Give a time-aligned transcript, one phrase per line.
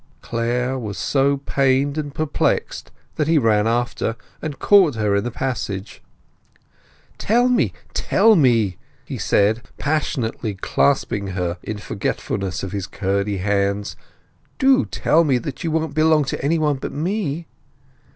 [0.21, 5.29] Clare was so pained and perplexed that he ran after and caught her in the
[5.29, 6.01] passage.
[7.19, 13.95] "Tell me, tell me!" he said, passionately clasping her, in forgetfulness of his curdy hands:
[14.57, 17.45] "do tell me that you won't belong to anybody but me!"